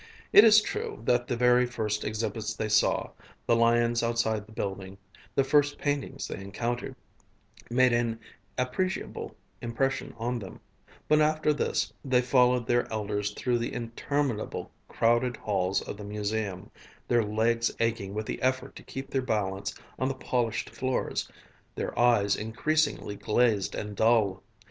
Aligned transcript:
It 0.33 0.43
is 0.43 0.63
true 0.63 0.99
that 1.05 1.27
the 1.27 1.37
very 1.37 1.67
first 1.67 2.03
exhibits 2.03 2.55
they 2.55 2.69
saw, 2.69 3.11
the 3.45 3.55
lions 3.55 4.01
outside 4.01 4.47
the 4.47 4.51
building, 4.51 4.97
the 5.35 5.43
first 5.43 5.77
paintings 5.77 6.27
they 6.27 6.37
encountered, 6.41 6.95
made 7.69 7.93
an 7.93 8.19
appreciable 8.57 9.35
impression 9.61 10.15
on 10.17 10.39
them; 10.39 10.59
but 11.07 11.21
after 11.21 11.53
this 11.53 11.93
they 12.03 12.19
followed 12.19 12.65
their 12.65 12.91
elders 12.91 13.29
through 13.35 13.59
the 13.59 13.73
interminable 13.75 14.71
crowded 14.87 15.37
halls 15.37 15.83
of 15.83 15.97
the 15.97 16.03
museum, 16.03 16.71
their 17.07 17.21
legs 17.23 17.69
aching 17.79 18.15
with 18.15 18.25
the 18.25 18.41
effort 18.41 18.75
to 18.77 18.83
keep 18.83 19.11
their 19.11 19.21
balance 19.21 19.75
on 19.99 20.07
the 20.07 20.15
polished 20.15 20.71
floors, 20.71 21.29
their 21.75 21.95
eyes 21.99 22.35
increasingly 22.35 23.15
glazed 23.15 23.75
and 23.75 23.95
dull. 23.97 24.41